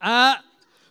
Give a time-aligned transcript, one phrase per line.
[0.00, 0.36] Uh,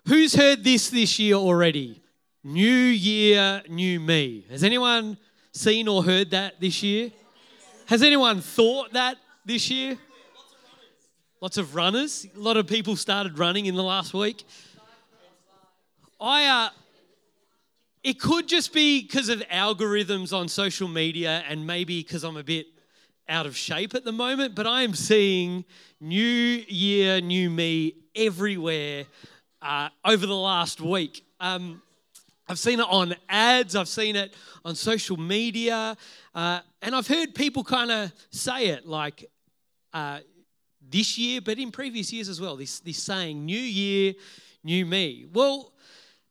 [0.06, 2.02] who's heard this this year already?
[2.44, 4.46] New year, new me.
[4.50, 5.18] Has anyone
[5.54, 7.12] seen or heard that this year?
[7.86, 9.98] Has anyone thought that this year?
[11.40, 12.28] Lots of runners.
[12.36, 14.44] A lot of people started running in the last week.
[16.20, 16.70] I, uh,
[18.04, 22.44] it could just be because of algorithms on social media and maybe because I'm a
[22.44, 22.68] bit
[23.30, 25.64] out of shape at the moment, but I am seeing
[26.02, 29.06] new year, new me everywhere
[29.62, 31.24] uh, over the last week.
[31.40, 31.82] Um,
[32.50, 34.34] I've seen it on ads, I've seen it
[34.66, 35.96] on social media,
[36.34, 39.30] uh, and I've heard people kind of say it like,
[39.94, 40.20] uh,
[40.90, 42.56] this year, but in previous years as well.
[42.56, 44.14] This, this saying, New Year,
[44.64, 45.26] New Me.
[45.32, 45.74] Well,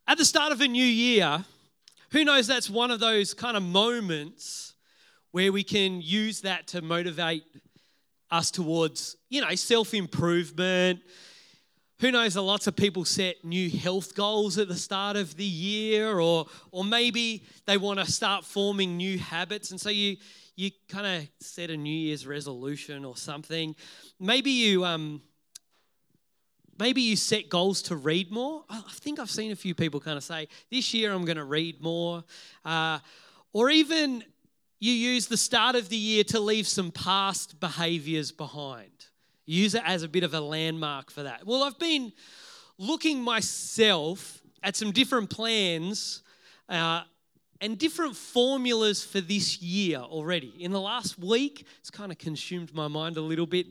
[0.07, 1.43] at the start of a new year,
[2.11, 4.73] who knows that's one of those kind of moments
[5.31, 7.43] where we can use that to motivate
[8.31, 11.01] us towards, you know, self improvement.
[11.99, 15.43] Who knows, A lots of people set new health goals at the start of the
[15.43, 19.71] year, or, or maybe they want to start forming new habits.
[19.71, 20.17] And so you,
[20.55, 23.75] you kind of set a New Year's resolution or something.
[24.19, 25.23] Maybe you um,
[26.77, 28.63] maybe you set goals to read more.
[28.69, 31.45] I think I've seen a few people kind of say, "This year I'm going to
[31.45, 32.23] read more,"
[32.63, 32.99] uh,
[33.53, 34.23] or even
[34.79, 38.96] you use the start of the year to leave some past behaviors behind.
[39.47, 41.47] Use it as a bit of a landmark for that.
[41.47, 42.13] Well, I've been
[42.77, 46.21] looking myself at some different plans.
[46.69, 47.01] Uh,
[47.61, 50.53] and different formulas for this year already.
[50.59, 53.67] In the last week, it's kind of consumed my mind a little bit.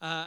[0.00, 0.26] Uh,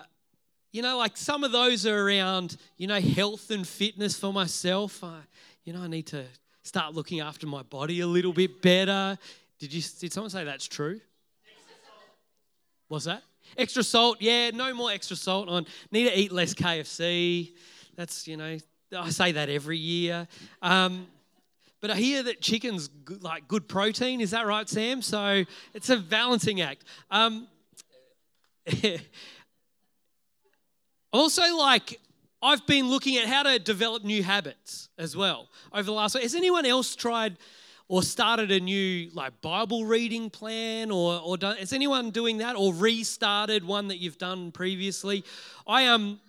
[0.71, 5.03] you know, like some of those are around, you know, health and fitness for myself.
[5.03, 5.19] I,
[5.63, 6.25] you know, I need to
[6.63, 9.17] start looking after my body a little bit better.
[9.59, 9.81] Did you?
[9.99, 10.99] Did someone say that's true?
[12.87, 13.23] What's that?
[13.57, 14.17] Extra salt?
[14.19, 15.65] Yeah, no more extra salt on.
[15.91, 17.53] Need to eat less KFC.
[17.95, 18.57] That's you know,
[18.95, 20.27] I say that every year.
[20.61, 21.07] Um,
[21.81, 24.19] but I hear that chicken's good, like good protein.
[24.19, 25.01] Is that right, Sam?
[25.01, 26.83] So it's a balancing act.
[27.11, 27.47] Um,
[31.13, 31.99] also, like
[32.41, 36.15] I've been looking at how to develop new habits as well over the last.
[36.15, 36.23] Week.
[36.23, 37.37] Has anyone else tried
[37.87, 42.55] or started a new like Bible reading plan, or or done, is anyone doing that,
[42.55, 45.23] or restarted one that you've done previously?
[45.67, 46.19] I um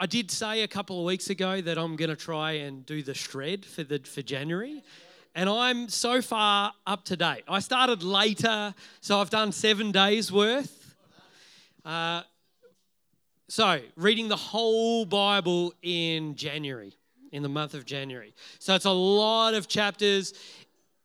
[0.00, 3.02] I did say a couple of weeks ago that I'm going to try and do
[3.02, 4.82] the shred for the for January,
[5.34, 7.44] and I'm so far up to date.
[7.48, 10.96] I started later, so I've done seven days worth.
[11.84, 12.22] Uh,
[13.48, 16.92] so reading the whole Bible in January,
[17.32, 18.34] in the month of January.
[18.58, 20.34] So it's a lot of chapters.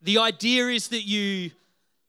[0.04, 1.52] The idea is that you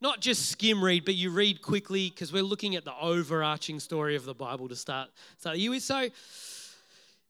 [0.00, 4.16] not just skim read, but you read quickly because we're looking at the overarching story
[4.16, 5.78] of the Bible to start So you.
[5.78, 6.09] So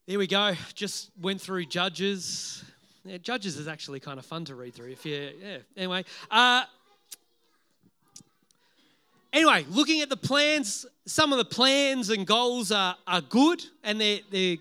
[0.07, 0.55] there we go.
[0.75, 2.65] Just went through Judges.
[3.05, 4.93] Yeah, Judges is actually kind of fun to read through.
[4.93, 5.59] If you, yeah.
[5.77, 6.65] Anyway, uh,
[9.35, 14.01] anyway, looking at the plans, some of the plans and goals are, are good, and
[14.01, 14.57] they're, they're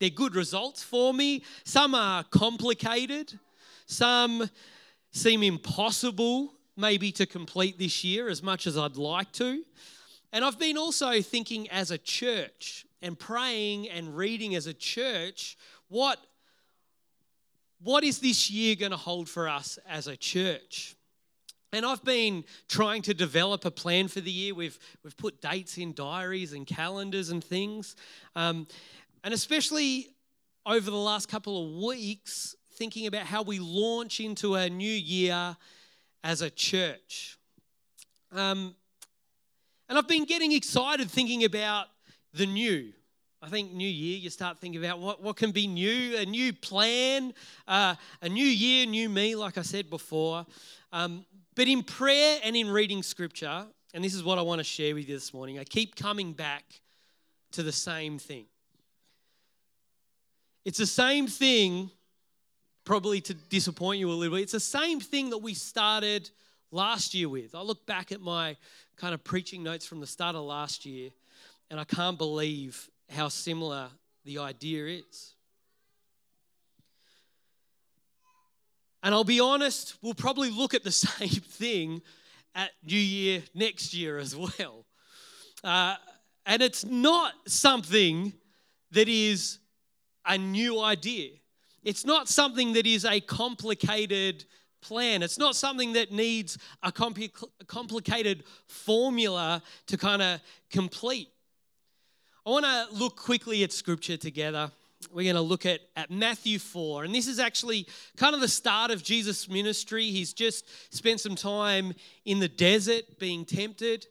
[0.00, 1.44] they're good results for me.
[1.62, 3.38] Some are complicated.
[3.86, 4.48] Some
[5.12, 9.62] seem impossible, maybe to complete this year as much as I'd like to.
[10.32, 15.58] And I've been also thinking as a church and praying and reading as a church,
[15.88, 16.18] what,
[17.82, 20.96] what is this year going to hold for us as a church?
[21.74, 24.54] And I've been trying to develop a plan for the year.
[24.54, 27.96] We've, we've put dates in diaries and calendars and things.
[28.36, 28.66] Um,
[29.24, 30.08] and especially
[30.64, 35.56] over the last couple of weeks, thinking about how we launch into a new year
[36.24, 37.38] as a church.
[38.32, 38.74] Um,
[39.88, 41.86] and I've been getting excited thinking about
[42.32, 42.92] the new.
[43.42, 46.52] I think new year, you start thinking about what, what can be new, a new
[46.52, 47.34] plan,
[47.66, 50.46] uh, a new year, new me, like I said before.
[50.92, 54.64] Um, but in prayer and in reading scripture, and this is what I want to
[54.64, 56.64] share with you this morning, I keep coming back
[57.50, 58.46] to the same thing.
[60.64, 61.90] It's the same thing,
[62.84, 64.42] probably to disappoint you a little bit.
[64.42, 66.30] It's the same thing that we started
[66.70, 67.54] last year with.
[67.54, 68.56] I look back at my
[68.96, 71.10] kind of preaching notes from the start of last year,
[71.70, 73.88] and I can't believe how similar
[74.24, 75.34] the idea is.
[79.02, 82.02] And I'll be honest, we'll probably look at the same thing
[82.54, 84.84] at New Year next year as well.
[85.64, 85.96] Uh,
[86.46, 88.32] and it's not something
[88.90, 89.58] that is
[90.26, 91.30] a new idea.
[91.82, 94.44] It's not something that is a complicated
[94.80, 95.22] plan.
[95.22, 97.32] It's not something that needs a compli-
[97.66, 100.40] complicated formula to kind of
[100.70, 101.28] complete.
[102.44, 104.70] I want to look quickly at scripture together.
[105.12, 107.04] we're going to look at, at Matthew 4.
[107.04, 107.86] And this is actually
[108.16, 110.04] kind of the start of Jesus' ministry.
[110.10, 111.94] He's just spent some time
[112.24, 114.06] in the desert being tempted.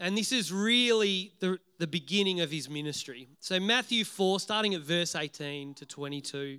[0.00, 3.28] And this is really the, the beginning of his ministry.
[3.38, 6.58] So, Matthew 4, starting at verse 18 to 22.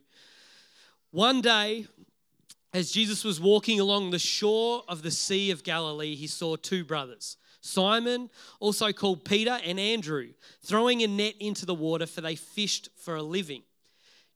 [1.16, 1.88] One day,
[2.74, 6.84] as Jesus was walking along the shore of the Sea of Galilee, he saw two
[6.84, 8.30] brothers, Simon,
[8.60, 13.16] also called Peter, and Andrew, throwing a net into the water, for they fished for
[13.16, 13.62] a living.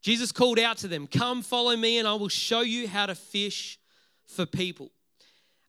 [0.01, 3.15] Jesus called out to them, Come, follow me, and I will show you how to
[3.15, 3.77] fish
[4.25, 4.89] for people.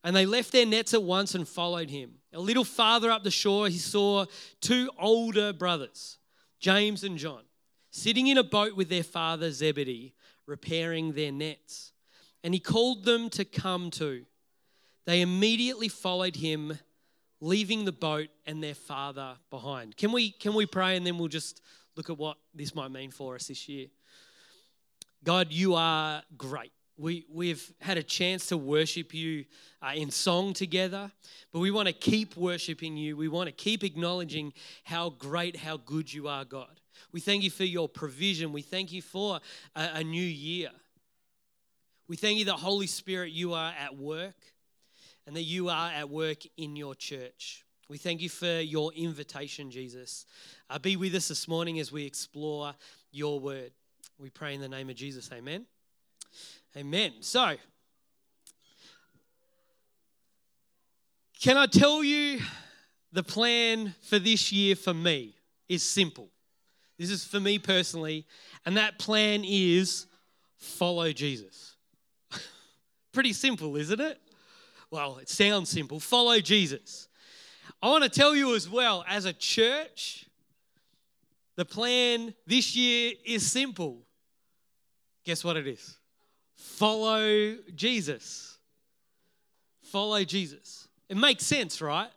[0.04, 2.18] And they left their nets at once and followed him.
[2.32, 4.26] A little farther up the shore, he saw
[4.60, 6.18] two older brothers,
[6.60, 7.42] James and John,
[7.90, 10.14] sitting in a boat with their father Zebedee,
[10.50, 11.92] repairing their nets.
[12.42, 14.24] And he called them to come to.
[15.06, 16.78] They immediately followed him,
[17.40, 19.96] leaving the boat and their father behind.
[19.96, 21.62] Can we, can we pray and then we'll just
[21.96, 23.86] look at what this might mean for us this year?
[25.24, 26.72] God, you are great.
[26.96, 29.46] We, we've had a chance to worship you
[29.80, 31.10] uh, in song together,
[31.50, 33.16] but we want to keep worshiping you.
[33.16, 34.52] We want to keep acknowledging
[34.84, 36.79] how great, how good you are, God.
[37.12, 38.52] We thank you for your provision.
[38.52, 39.40] We thank you for
[39.74, 40.70] a, a new year.
[42.08, 44.34] We thank you that, Holy Spirit, you are at work
[45.26, 47.64] and that you are at work in your church.
[47.88, 50.26] We thank you for your invitation, Jesus.
[50.68, 52.74] Uh, be with us this morning as we explore
[53.12, 53.72] your word.
[54.18, 55.30] We pray in the name of Jesus.
[55.32, 55.66] Amen.
[56.76, 57.14] Amen.
[57.20, 57.56] So,
[61.40, 62.40] can I tell you
[63.12, 65.34] the plan for this year for me
[65.68, 66.28] is simple.
[67.00, 68.26] This is for me personally,
[68.66, 70.06] and that plan is
[70.58, 71.76] follow Jesus.
[73.12, 74.20] Pretty simple, isn't it?
[74.90, 75.98] Well, it sounds simple.
[75.98, 77.08] Follow Jesus.
[77.82, 80.26] I want to tell you as well, as a church,
[81.56, 84.02] the plan this year is simple
[85.24, 85.98] Guess what it is?
[86.56, 88.58] Follow Jesus.
[89.82, 90.88] Follow Jesus.
[91.08, 92.10] It makes sense, right?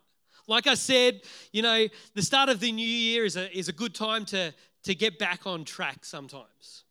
[0.46, 1.22] Like I said,
[1.52, 4.52] you know, the start of the new year is a, is a good time to,
[4.84, 6.84] to get back on track sometimes.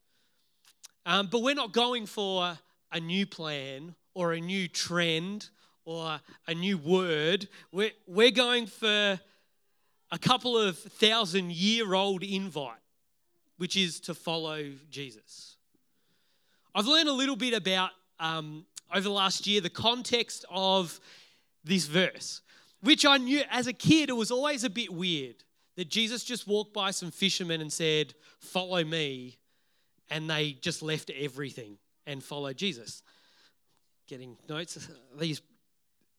[1.06, 2.58] Um, but we're not going for
[2.92, 5.50] a new plan or a new trend
[5.86, 7.48] or a new word.
[7.72, 9.20] We're, we're going for
[10.12, 12.78] a couple of thousand year old invite,
[13.58, 15.58] which is to follow Jesus.
[16.76, 21.00] I've learned a little bit about, um, over the last year, the context of
[21.64, 22.42] this verse,
[22.82, 25.44] which I knew as a kid, it was always a bit weird
[25.76, 29.38] that Jesus just walked by some fishermen and said, Follow me.
[30.10, 33.02] And they just left everything and followed Jesus.
[34.08, 34.88] Getting notes,
[35.20, 35.42] these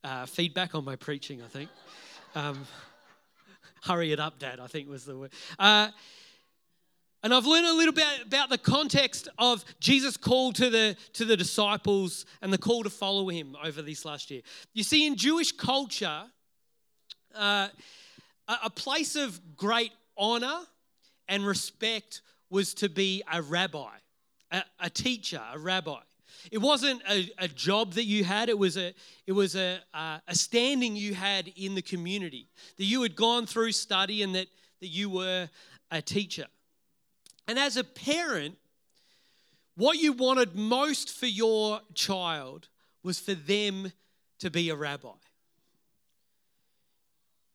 [0.03, 1.71] uh, feedback on my preaching, I think.
[2.35, 2.67] Um,
[3.85, 5.33] hurry it up, Dad, I think was the word.
[5.59, 5.89] Uh,
[7.23, 11.25] and I've learned a little bit about the context of Jesus' call to the, to
[11.25, 14.43] the disciples and the call to follow him over this last year.
[14.75, 16.25] You see, in Jewish culture,
[17.35, 17.69] uh,
[18.49, 20.61] a place of great honor
[21.29, 22.21] and respect
[22.51, 23.91] was to be a rabbi,
[24.51, 26.01] a, a teacher, a rabbi.
[26.51, 28.93] It wasn't a, a, job that you had, it was, a,
[29.27, 33.73] it was a, a standing you had in the community, that you had gone through
[33.73, 34.49] study and that,
[34.81, 35.49] that you were
[35.91, 36.47] a teacher.
[37.49, 38.57] And as a parent,
[39.77, 42.69] what you wanted most for your child
[43.03, 43.93] was for them
[44.41, 45.09] to be a rabbi.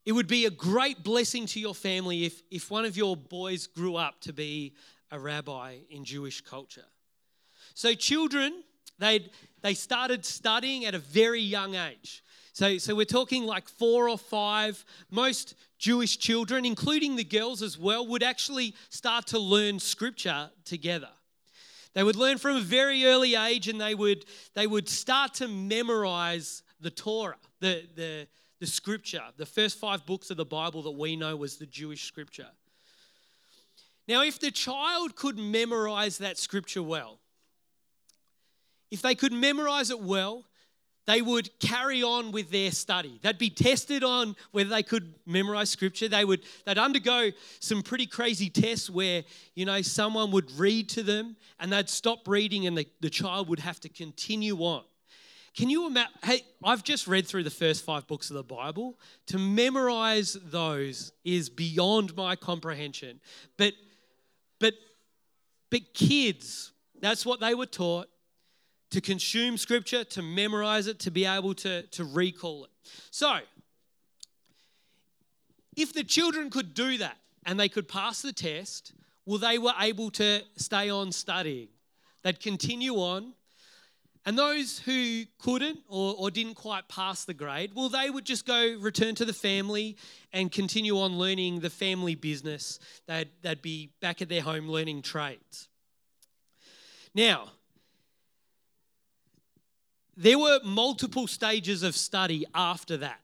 [0.09, 3.67] It would be a great blessing to your family if, if one of your boys
[3.67, 4.73] grew up to be
[5.11, 6.87] a rabbi in Jewish culture.
[7.75, 8.63] So, children,
[8.97, 9.29] they
[9.61, 12.23] they started studying at a very young age.
[12.53, 14.83] So, so we're talking like four or five.
[15.11, 21.11] Most Jewish children, including the girls as well, would actually start to learn scripture together.
[21.93, 24.25] They would learn from a very early age and they would,
[24.55, 28.27] they would start to memorize the Torah, the, the,
[28.59, 32.03] the scripture, the first five books of the Bible that we know was the Jewish
[32.03, 32.47] scripture.
[34.07, 37.19] Now, if the child could memorize that scripture well,
[38.91, 40.45] if they could memorize it well,
[41.05, 43.19] they would carry on with their study.
[43.23, 46.07] They'd be tested on whether they could memorize scripture.
[46.07, 49.23] They would they'd undergo some pretty crazy tests where,
[49.55, 53.49] you know, someone would read to them and they'd stop reading and the, the child
[53.49, 54.83] would have to continue on.
[55.55, 56.11] Can you imagine?
[56.23, 58.97] Hey, I've just read through the first five books of the Bible.
[59.27, 63.19] To memorize those is beyond my comprehension.
[63.57, 63.73] But
[64.59, 64.73] but
[65.69, 68.07] but kids, that's what they were taught
[68.91, 72.71] to consume scripture, to memorize it, to be able to, to recall it.
[73.11, 73.39] So,
[75.77, 78.93] if the children could do that and they could pass the test,
[79.25, 81.67] well, they were able to stay on studying.
[82.23, 83.33] They'd continue on.
[84.29, 88.45] And those who couldn't or, or didn't quite pass the grade, well, they would just
[88.45, 89.97] go return to the family
[90.31, 92.77] and continue on learning the family business.
[93.07, 95.67] They'd, they'd be back at their home learning trades.
[97.15, 97.53] Now,
[100.15, 103.21] there were multiple stages of study after that.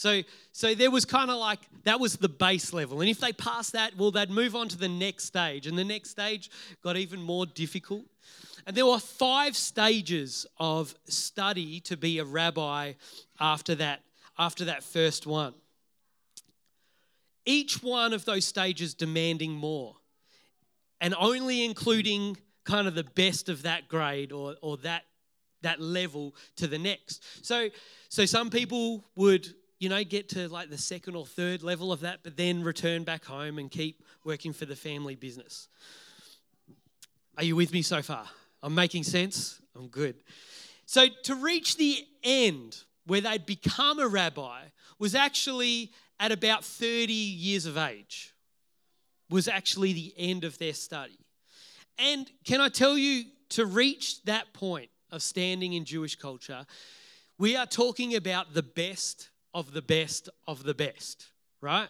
[0.00, 3.02] So, so there was kind of like that was the base level.
[3.02, 5.66] And if they passed that, well, they'd move on to the next stage.
[5.66, 6.50] And the next stage
[6.82, 8.06] got even more difficult.
[8.66, 12.94] And there were five stages of study to be a rabbi
[13.38, 14.00] after that,
[14.38, 15.52] after that first one.
[17.44, 19.96] Each one of those stages demanding more.
[21.02, 25.04] And only including kind of the best of that grade or, or that
[25.62, 27.22] that level to the next.
[27.44, 27.68] So
[28.08, 32.00] so some people would you know, get to like the second or third level of
[32.00, 35.68] that, but then return back home and keep working for the family business.
[37.38, 38.26] Are you with me so far?
[38.62, 39.60] I'm making sense?
[39.74, 40.16] I'm good.
[40.84, 44.60] So, to reach the end where they'd become a rabbi
[44.98, 48.34] was actually at about 30 years of age,
[49.30, 51.18] was actually the end of their study.
[51.98, 56.66] And can I tell you, to reach that point of standing in Jewish culture,
[57.38, 61.26] we are talking about the best of the best of the best,
[61.60, 61.88] right?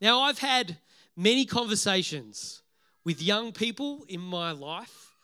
[0.00, 0.78] Now, I've had
[1.16, 2.62] many conversations
[3.04, 5.14] with young people in my life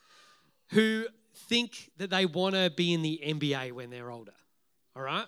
[0.71, 4.33] who think that they want to be in the NBA when they're older,
[4.95, 5.25] all right?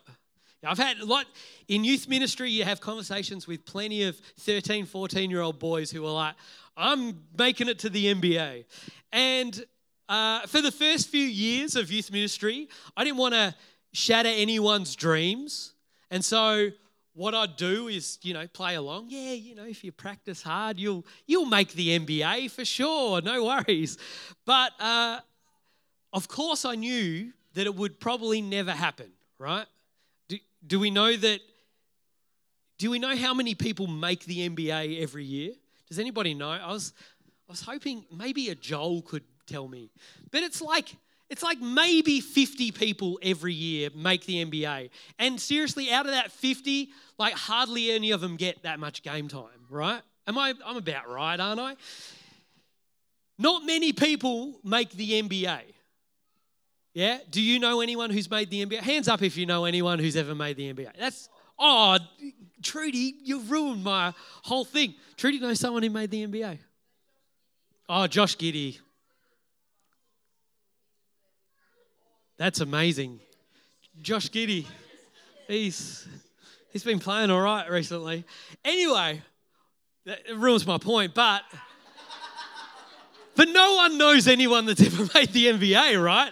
[0.66, 1.26] I've had a lot
[1.68, 6.06] in youth ministry, you have conversations with plenty of 13, 14 year old boys who
[6.06, 6.36] are like,
[6.78, 8.66] I'm making it to the NBA.
[9.12, 9.66] And
[10.08, 13.54] uh, for the first few years of youth ministry, I didn't want to
[13.92, 15.73] shatter anyone's dreams.
[16.14, 16.70] And so
[17.16, 19.08] what I'd do is, you know, play along.
[19.10, 23.20] Yeah, you know, if you practice hard, you'll you'll make the NBA for sure.
[23.20, 23.98] No worries.
[24.46, 25.22] But uh,
[26.14, 29.12] of course, I knew that it would probably never happen.
[29.40, 29.66] Right?
[30.28, 31.40] Do, do we know that?
[32.78, 35.54] Do we know how many people make the NBA every year?
[35.90, 36.52] Does anybody know?
[36.52, 36.94] I was
[37.50, 39.90] I was hoping maybe a Joel could tell me,
[40.30, 40.96] but it's like
[41.30, 44.90] it's like maybe 50 people every year make the NBA.
[45.20, 49.28] And seriously, out of that 50, like hardly any of them get that much game
[49.28, 50.02] time, right?
[50.28, 51.76] Am I I'm about right, aren't I?
[53.38, 55.62] Not many people make the NBA.
[56.94, 57.18] Yeah?
[57.30, 58.80] Do you know anyone who's made the NBA?
[58.80, 60.92] Hands up if you know anyone who's ever made the NBA.
[61.00, 61.98] That's oh,
[62.62, 64.14] Trudy, you've ruined my
[64.44, 64.94] whole thing.
[65.18, 66.60] Trudy knows someone who made the NBA.
[67.90, 68.80] Oh, Josh Giddey.
[72.38, 73.20] That's amazing.
[74.02, 74.66] Josh Giddey,
[75.48, 76.08] he's
[76.72, 78.26] he's been playing all right recently.
[78.66, 79.22] Anyway,
[80.06, 81.44] that ruins my point, but
[83.36, 86.32] but no one knows anyone that's ever made the NBA, right?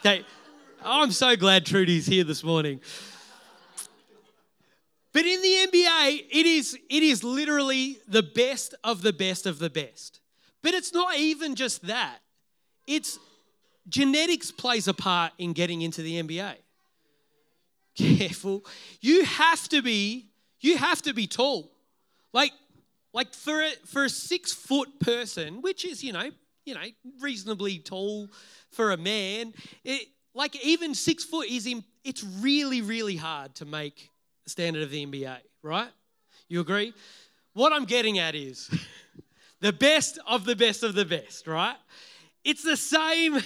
[0.00, 0.24] Okay,
[0.82, 2.80] I'm so glad Trudy's here this morning.
[5.12, 9.58] But in the NBA, it is it is literally the best of the best of
[9.58, 10.20] the best.
[10.62, 12.18] But it's not even just that.
[12.86, 13.18] It's
[13.90, 16.54] genetics plays a part in getting into the NBA.
[17.96, 18.64] Careful.
[19.00, 20.28] You have to be,
[20.60, 21.70] you have to be tall.
[22.32, 22.52] Like,
[23.12, 26.30] like for a, for a six foot person, which is, you know,
[26.64, 26.82] you know,
[27.20, 28.28] reasonably tall
[28.70, 29.52] for a man,
[29.84, 34.10] it, like even six foot is in, it's really, really hard to make
[34.44, 35.90] the standard of the NBA, right?
[36.48, 36.94] You agree?
[37.54, 38.70] What I'm getting at is
[39.60, 41.76] the best of the best of the best, right?
[42.44, 43.38] It's the same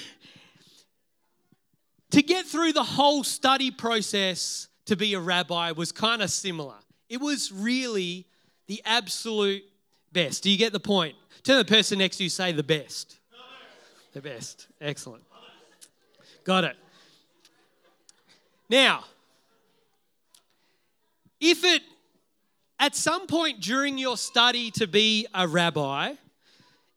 [2.14, 6.76] to get through the whole study process to be a rabbi was kind of similar.
[7.08, 8.24] It was really
[8.68, 9.64] the absolute
[10.12, 10.44] best.
[10.44, 11.16] Do you get the point?
[11.42, 13.18] Tell the person next to you, say the best.
[14.12, 14.68] The best.
[14.80, 15.24] Excellent.
[16.44, 16.76] Got it.
[18.70, 19.04] Now,
[21.40, 21.82] if it,
[22.78, 26.12] at some point during your study to be a rabbi,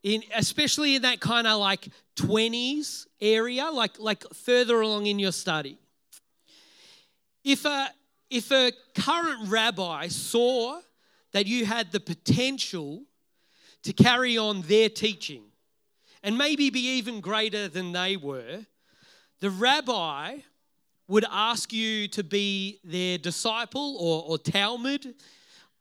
[0.08, 5.34] in, especially in that kind of like 20s area, like, like further along in your
[5.34, 5.78] study.
[7.44, 7.90] If a,
[8.30, 10.80] if a current rabbi saw
[11.34, 13.04] that you had the potential
[13.84, 15.44] to carry on their teaching
[16.24, 18.66] and maybe be even greater than they were,
[19.42, 20.38] the rabbi
[21.10, 25.16] would ask you to be their disciple or, or talmid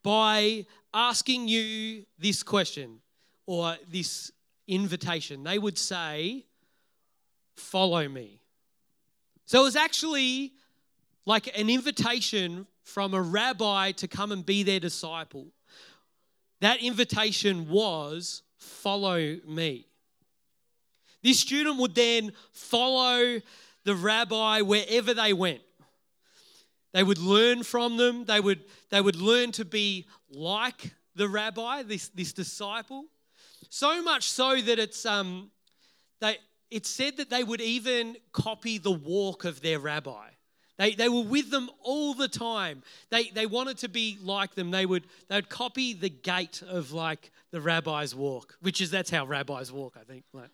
[0.02, 2.98] by asking you this question
[3.46, 4.30] or this
[4.66, 5.44] invitation.
[5.44, 6.44] They would say,
[7.54, 8.42] Follow me.
[9.46, 10.52] So it was actually
[11.24, 15.46] like an invitation from a rabbi to come and be their disciple.
[16.60, 19.86] that invitation was follow me.
[21.22, 23.40] This student would then follow
[23.84, 25.60] the rabbi wherever they went.
[26.92, 31.82] They would learn from them, they would, they would learn to be like the rabbi,
[31.82, 33.06] this, this disciple.
[33.68, 35.50] So much so that it's, um,
[36.20, 36.38] they,
[36.70, 40.28] it's said that they would even copy the walk of their rabbi.
[40.78, 42.82] They, they were with them all the time.
[43.10, 44.70] They, they wanted to be like them.
[44.70, 49.08] They would, they would copy the gait of like the rabbi's walk, which is that's
[49.08, 50.24] how rabbis walk, I think.
[50.34, 50.50] Like,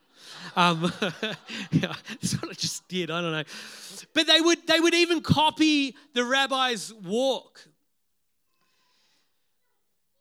[0.55, 0.93] um,
[1.73, 3.11] yeah, that's what I just did.
[3.11, 3.45] I don't know.
[4.15, 7.67] But they would, they would even copy the rabbi's walk.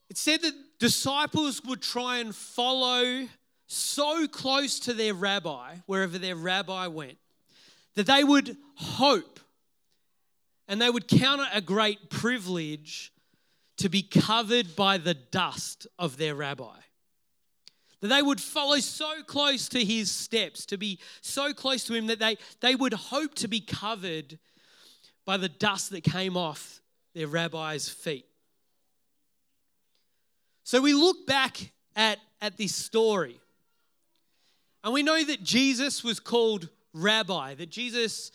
[0.09, 3.27] It said that disciples would try and follow
[3.67, 7.17] so close to their rabbi, wherever their rabbi went,
[7.93, 9.39] that they would hope
[10.67, 13.13] and they would count it a great privilege
[13.77, 16.77] to be covered by the dust of their rabbi.
[17.99, 22.07] That they would follow so close to his steps, to be so close to him
[22.07, 24.39] that they, they would hope to be covered
[25.25, 26.81] by the dust that came off
[27.13, 28.25] their rabbi's feet.
[30.63, 33.39] So we look back at, at this story,
[34.83, 38.31] and we know that Jesus was called rabbi, that Jesus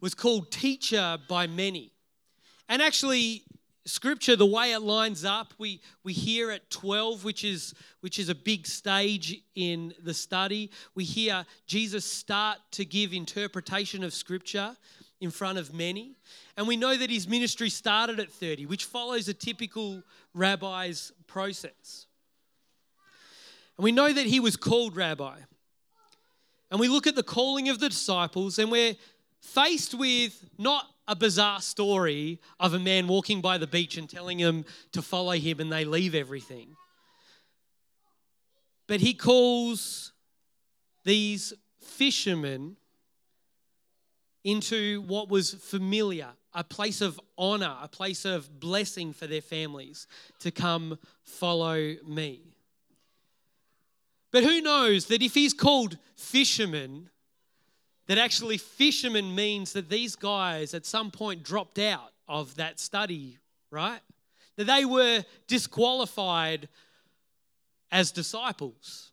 [0.00, 1.92] was called teacher by many.
[2.68, 3.44] And actually,
[3.84, 8.28] scripture the way it lines up we we hear at 12 which is which is
[8.28, 10.70] a big stage in the study.
[10.94, 14.76] We hear jesus start to give interpretation of scripture
[15.22, 16.16] in front of many.
[16.56, 20.02] And we know that his ministry started at 30 which follows a typical
[20.34, 22.06] rabbi's process.
[23.78, 25.38] And we know that he was called rabbi.
[26.70, 28.96] And we look at the calling of the disciples and we're
[29.40, 34.38] faced with not a bizarre story of a man walking by the beach and telling
[34.38, 36.76] them to follow him and they leave everything.
[38.88, 40.12] But he calls
[41.04, 42.76] these fishermen
[44.44, 50.06] into what was familiar, a place of honor, a place of blessing for their families
[50.40, 52.40] to come follow me.
[54.30, 57.10] But who knows that if he's called fishermen,
[58.06, 63.38] that actually fishermen means that these guys at some point dropped out of that study,
[63.70, 64.00] right?
[64.56, 66.68] That they were disqualified
[67.90, 69.12] as disciples.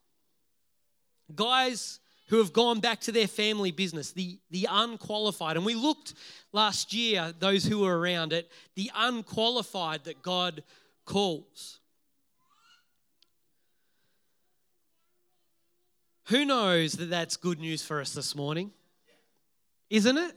[1.36, 5.58] Guys who have gone back to their family business, the, the unqualified.
[5.58, 6.14] And we looked
[6.52, 10.64] last year, those who were around it, the unqualified that God
[11.06, 11.80] calls.
[16.28, 18.72] Who knows that that's good news for us this morning?
[19.90, 20.36] isn't it?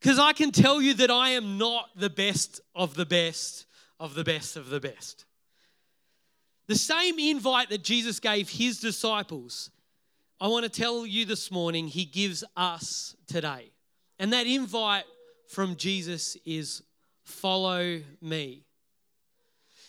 [0.00, 3.66] Because I can tell you that I am not the best of the best
[4.00, 5.24] of the best of the best.
[6.68, 9.70] The same invite that Jesus gave his disciples,
[10.40, 13.72] I want to tell you this morning, he gives us today.
[14.20, 15.04] And that invite
[15.48, 16.82] from Jesus is
[17.24, 18.64] follow me.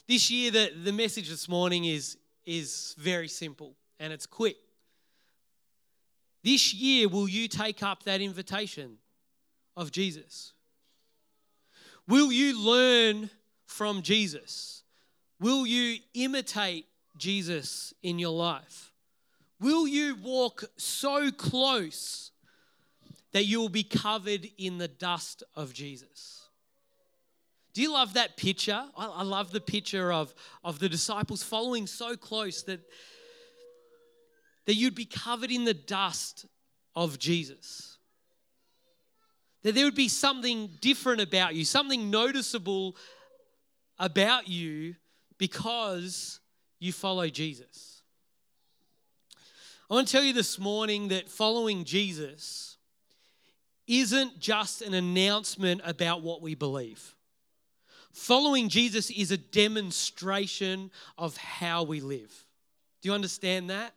[0.08, 4.58] This year, the, the message this morning is, is very simple and it's quick.
[6.44, 8.98] This year, will you take up that invitation
[9.78, 10.54] of Jesus?
[12.08, 13.30] Will you learn
[13.68, 14.84] from Jesus?
[15.40, 18.94] Will you imitate Jesus in your life?
[19.60, 22.32] Will you walk so close
[23.32, 26.48] that you will be covered in the dust of Jesus?
[27.74, 28.84] Do you love that picture?
[28.98, 32.82] I, love the picture of, of the disciples following so close that
[34.70, 36.46] that you'd be covered in the dust
[36.96, 37.98] of Jesus.
[39.64, 42.96] That there would be something different about you, something noticeable
[43.98, 44.94] about you
[45.40, 46.40] because
[46.78, 47.89] you follow Jesus.
[49.90, 52.78] I want to tell you this morning that following Jesus
[53.88, 57.16] isn't just an announcement about what we believe.
[58.12, 62.46] Following Jesus is a demonstration of how we live.
[63.02, 63.94] Do you understand that?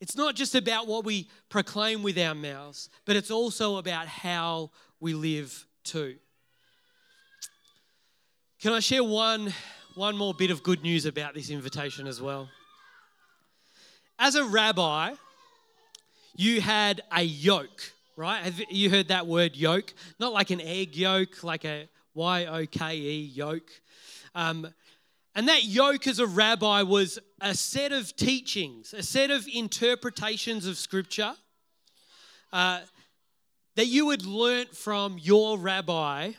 [0.00, 4.70] It's not just about what we proclaim with our mouths, but it's also about how
[4.98, 6.16] we live too.
[8.62, 9.52] Can I share one,
[9.94, 12.48] one more bit of good news about this invitation as well?
[14.18, 15.12] As a rabbi,
[16.34, 18.42] you had a yoke, right?
[18.42, 19.92] Have you heard that word yoke?
[20.18, 23.70] Not like an egg yolk, like a Y O K E yoke.
[24.34, 24.72] Um,
[25.34, 30.66] and that yoke as a rabbi was a set of teachings, a set of interpretations
[30.66, 31.34] of scripture
[32.54, 32.80] uh,
[33.74, 36.32] that you had learnt from your rabbi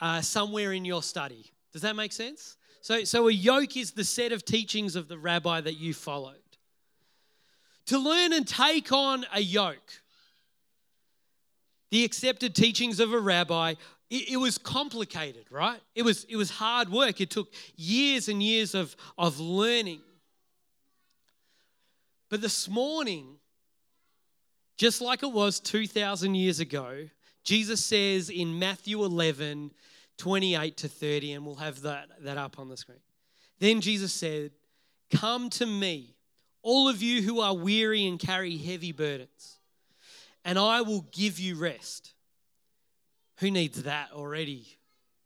[0.00, 1.52] uh, somewhere in your study.
[1.72, 2.56] Does that make sense?
[2.80, 6.41] So, so a yoke is the set of teachings of the rabbi that you followed.
[7.86, 10.02] To learn and take on a yoke,
[11.90, 13.74] the accepted teachings of a rabbi,
[14.08, 15.80] it, it, was complicated, right?
[15.94, 17.20] It was, it was hard work.
[17.20, 20.00] It took years and years of, of learning.
[22.28, 23.36] But this morning,
[24.76, 27.08] just like it was 2,000 years ago,
[27.44, 29.72] Jesus says in Matthew 11,
[30.18, 33.00] 28 to 30, and we'll have that, that up on the screen.
[33.58, 34.52] Then Jesus said,
[35.10, 36.11] Come to me,
[36.62, 39.58] all of you who are weary and carry heavy burdens,
[40.44, 42.14] and I will give you rest.
[43.38, 44.66] Who needs that already?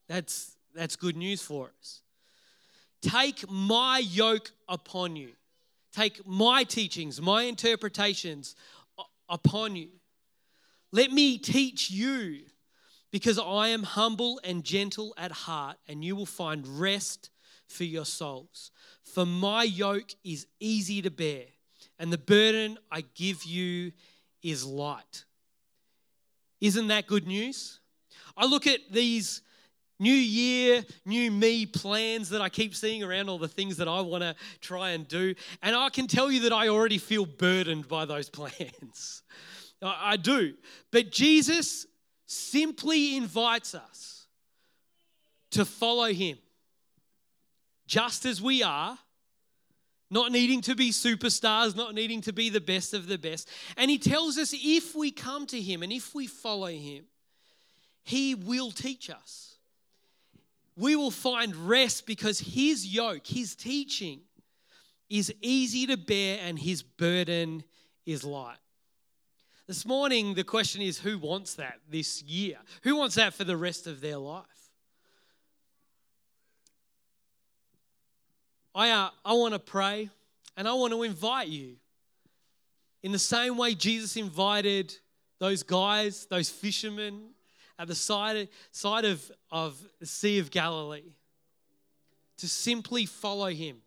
[0.09, 2.01] That's, that's good news for us.
[3.03, 5.33] Take my yoke upon you.
[5.93, 8.55] Take my teachings, my interpretations
[9.29, 9.89] upon you.
[10.93, 12.41] Let me teach you
[13.11, 17.31] because I am humble and gentle at heart, and you will find rest
[17.69, 18.71] for your souls.
[19.17, 21.45] For my yoke is easy to bear,
[21.99, 23.93] and the burden I give you
[24.43, 25.25] is light.
[26.61, 27.81] Isn't that good news?
[28.37, 29.41] I look at these
[29.99, 34.03] new year, new me plans that I keep seeing around all the things that I
[34.03, 37.89] want to try and do, and I can tell you that I already feel burdened
[37.89, 39.23] by those plans.
[39.81, 40.53] I do.
[40.91, 41.87] But Jesus
[42.27, 44.27] simply invites us
[45.53, 46.37] to follow him
[47.87, 48.99] just as we are,
[50.11, 53.49] not needing to be superstars, not needing to be the best of the best.
[53.77, 57.05] And he tells us if we come to him and if we follow him,
[58.03, 59.57] he will teach us.
[60.77, 64.21] We will find rest because his yoke, his teaching,
[65.09, 67.65] is easy to bear and his burden
[68.05, 68.59] is light.
[69.67, 72.59] This morning, the question is who wants that this year?
[72.83, 74.66] Who wants that for the rest of their life?
[78.77, 80.11] I, uh, I want to pray
[80.55, 81.77] and I want to invite you
[83.03, 84.95] in the same way Jesus invited
[85.39, 87.31] those guys, those fishermen
[87.79, 91.15] at the side, side of, of the Sea of Galilee
[92.37, 93.79] to simply follow him.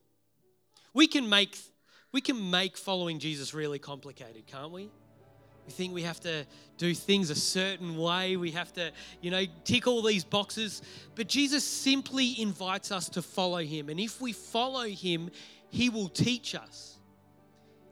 [0.96, 1.56] We can make
[2.12, 4.90] we can make following Jesus really complicated, can't we?
[5.70, 6.48] We think we have to
[6.80, 8.38] do things a certain way.
[8.38, 10.82] We have to, you know, tick all these boxes.
[11.14, 13.88] But Jesus simply invites us to follow him.
[13.90, 15.30] And if we follow him,
[15.70, 16.98] he will teach us.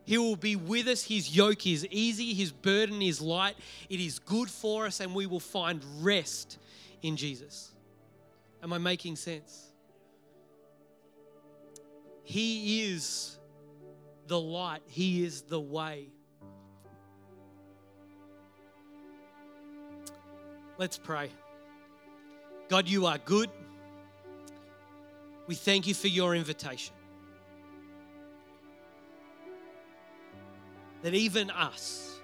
[0.06, 1.04] He will be with us.
[1.04, 3.58] His yoke is easy, his burden is light.
[3.92, 6.58] It is good for us, and we will find rest
[7.04, 7.76] in Jesus.
[8.64, 9.68] Am I making sense?
[12.24, 13.38] He is
[14.26, 16.08] the light, He is the way.
[20.80, 21.32] Let's pray.
[22.70, 23.50] God, you are good.
[25.48, 26.94] We thank you for your invitation.
[31.02, 32.20] That even us,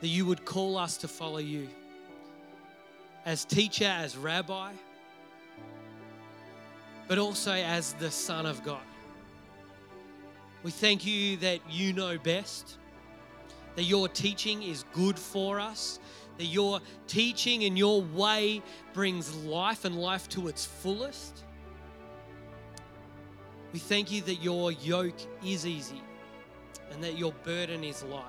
[0.00, 1.68] that you would call us to follow you
[3.26, 4.72] as teacher, as rabbi,
[7.08, 8.82] but also as the Son of God.
[10.62, 12.78] We thank you that you know best
[13.78, 16.00] that your teaching is good for us,
[16.36, 18.60] that your teaching and your way
[18.92, 21.44] brings life and life to its fullest.
[23.72, 25.14] We thank you that your yoke
[25.46, 26.02] is easy
[26.90, 28.24] and that your burden is light.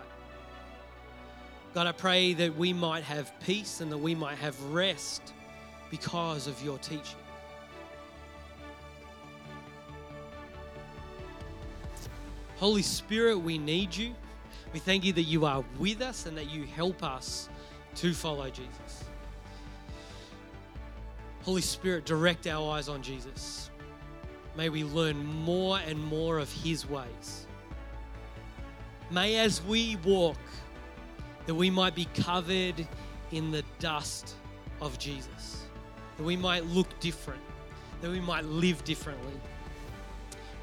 [1.74, 5.34] God, I pray that we might have peace and that we might have rest
[5.90, 7.18] because of your teaching.
[12.58, 14.14] Holy Spirit, we need you.
[14.74, 17.50] We thank you that you are with us and that you help us
[17.96, 19.04] to follow Jesus.
[21.44, 23.72] Holy Spirit, direct our eyes on Jesus.
[24.56, 27.48] May we learn more and more of his ways.
[29.10, 30.38] May as we walk,
[31.48, 32.88] that we might be covered
[33.32, 34.36] in the dust
[34.82, 35.66] of Jesus,
[36.18, 37.42] that we might look different,
[38.02, 39.34] that we might live differently.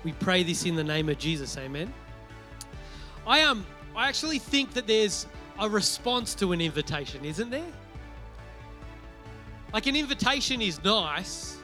[0.05, 1.57] We pray this in the name of Jesus.
[1.59, 1.93] Amen.
[3.27, 3.59] I am.
[3.59, 3.67] Um,
[3.97, 5.27] I actually think that there's
[5.59, 7.73] a response to an invitation, isn't there?
[9.73, 11.57] Like an invitation is nice,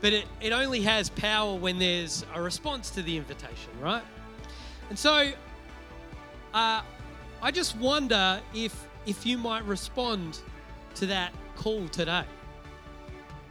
[0.00, 4.02] but it, it only has power when there's a response to the invitation, right?
[4.88, 5.30] And so
[6.52, 6.82] uh,
[7.42, 10.40] I just wonder if if you might respond
[10.96, 12.24] to that call today.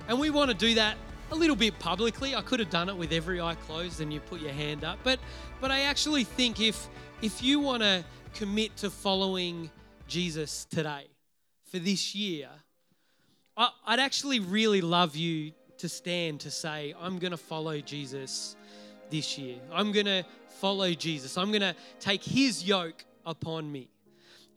[0.07, 0.95] And we want to do that
[1.31, 2.35] a little bit publicly.
[2.35, 4.99] I could have done it with every eye closed and you put your hand up,
[5.03, 5.19] but
[5.61, 6.87] but I actually think if
[7.21, 9.69] if you want to commit to following
[10.07, 11.07] Jesus today
[11.71, 12.49] for this year,
[13.57, 18.55] I, I'd actually really love you to stand to say, I'm going to follow Jesus
[19.09, 19.57] this year.
[19.71, 20.25] I'm going to
[20.59, 21.37] follow Jesus.
[21.37, 23.89] I'm going to take his yoke upon me.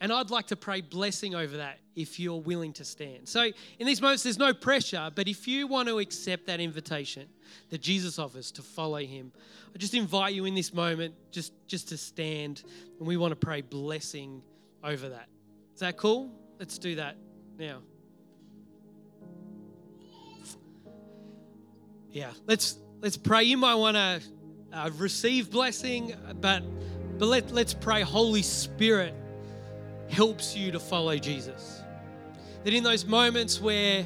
[0.02, 3.28] And I'd like to pray blessing over that if you're willing to stand.
[3.28, 7.28] So, in these moments, there's no pressure, but if you want to accept that invitation
[7.70, 9.30] that Jesus offers to follow him,
[9.72, 12.64] I just invite you in this moment just, just to stand
[12.98, 14.42] and we want to pray blessing
[14.82, 15.28] over that.
[15.74, 16.32] Is that cool?
[16.58, 17.16] Let's do that
[17.56, 17.78] now.
[22.10, 23.44] Yeah, let's let's pray.
[23.44, 24.20] You might want to
[24.72, 26.64] uh, receive blessing, but
[27.18, 28.02] but let, let's pray.
[28.02, 29.14] Holy Spirit
[30.12, 31.82] helps you to follow Jesus.
[32.64, 34.04] That in those moments where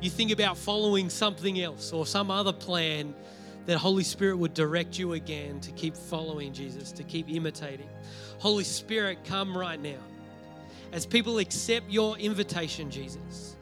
[0.00, 3.14] you think about following something else or some other plan,
[3.66, 7.88] that Holy Spirit would direct you again to keep following Jesus, to keep imitating.
[8.38, 9.98] Holy Spirit, come right now.
[10.92, 13.56] As people accept your invitation, Jesus,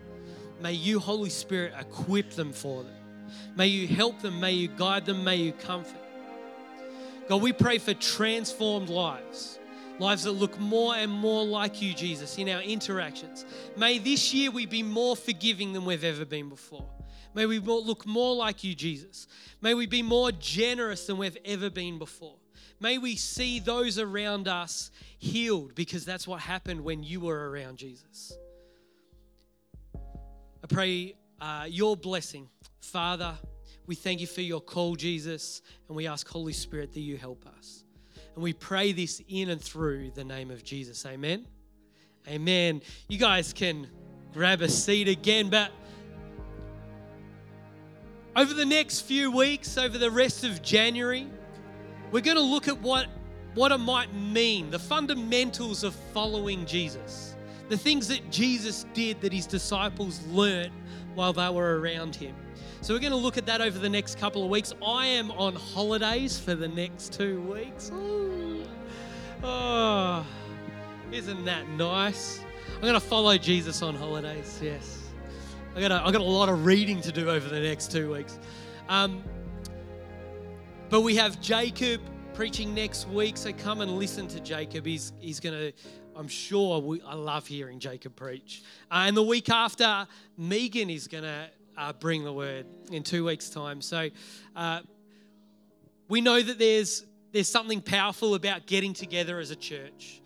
[0.63, 2.95] may you, Holy Spirit, equip them for them.
[3.57, 6.01] May you help them, may you guide them, may you comfort.
[7.29, 9.59] God, we pray for transformed lives,
[9.99, 13.45] lives that look more and more like you, Jesus, in our interactions.
[13.77, 16.87] May this year we be more forgiving than we've ever been before.
[17.35, 19.27] May we look more like you, Jesus.
[19.61, 22.37] May we be more generous than we've ever been before.
[22.81, 27.79] May we see those around us healed because that's what happened when you were around
[27.79, 28.37] Jesus.
[29.95, 32.49] I pray uh, your blessing,
[32.81, 33.35] Father.
[33.87, 37.47] We thank you for your call, Jesus, and we ask, Holy Spirit, that you help
[37.47, 37.85] us.
[38.39, 41.05] And we pray this in and through the name of Jesus.
[41.05, 41.45] Amen.
[42.29, 42.83] Amen.
[43.09, 43.89] You guys can
[44.33, 45.73] grab a seat again, but
[48.37, 51.27] over the next few weeks, over the rest of January,
[52.13, 53.09] we're going to look at what,
[53.55, 57.35] what it might mean, the fundamentals of following Jesus,
[57.69, 60.73] the things that Jesus did that his disciples learnt
[61.17, 62.37] while they were around him.
[62.81, 64.73] So we're going to look at that over the next couple of weeks.
[64.87, 67.91] I am on holidays for the next two weeks.
[67.93, 68.65] Ooh.
[69.43, 70.25] Oh,
[71.11, 72.41] isn't that nice?
[72.77, 74.61] I'm going to follow Jesus on holidays.
[74.63, 75.03] Yes.
[75.75, 78.39] I got got a lot of reading to do over the next two weeks.
[78.89, 79.25] Um,
[80.89, 82.01] but we have Jacob
[82.33, 84.87] preaching next week, so come and listen to Jacob.
[84.87, 85.73] He's, he's going to,
[86.17, 88.63] I'm sure, we, I love hearing Jacob preach.
[88.91, 93.25] Uh, and the week after, Megan is going to uh, bring the word in two
[93.25, 93.81] weeks' time.
[93.81, 94.11] So
[94.57, 94.81] uh,
[96.09, 100.21] we know that there's there's something powerful about getting together as a church,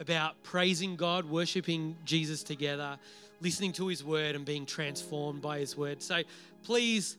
[0.00, 2.98] about praising God, worshiping Jesus together,
[3.40, 6.02] listening to His word, and being transformed by His word.
[6.02, 6.22] So
[6.62, 7.16] please.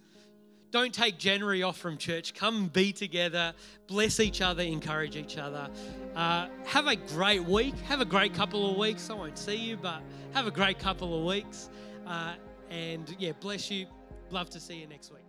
[0.71, 2.35] Don't take January off from church.
[2.35, 3.55] Come be together,
[3.87, 5.67] bless each other, encourage each other.
[6.15, 7.75] Uh, have a great week.
[7.87, 9.09] Have a great couple of weeks.
[9.09, 10.03] I won't see you, but
[10.35, 11.71] have a great couple of weeks.
[12.05, 12.33] Uh,
[12.69, 13.87] and yeah, bless you.
[14.31, 15.28] Love to see you next week.